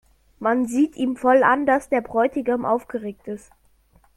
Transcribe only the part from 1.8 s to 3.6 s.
der Bräutigam aufgeregt ist.